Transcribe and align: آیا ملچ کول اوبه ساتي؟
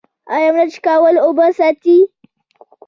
آیا 0.35 0.49
ملچ 0.55 0.75
کول 0.85 1.15
اوبه 1.25 1.47
ساتي؟ 1.57 1.97